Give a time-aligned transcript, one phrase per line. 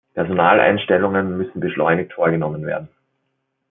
[0.15, 2.89] Personaleinstellungen müssen beschleunigt vorgenommen werden.